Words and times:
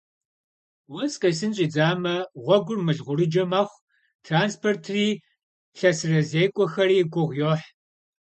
Уэс 0.93 1.13
къесын 1.21 1.51
щӀидзамэ, 1.55 2.15
гъуэгур 2.43 2.79
мылгъурыджэ 2.85 3.43
мэхъу, 3.51 3.83
транспортри 4.25 5.07
лъэсырызекӀуэхэри 5.77 6.99
гугъу 7.13 7.35
йохь. 7.39 7.65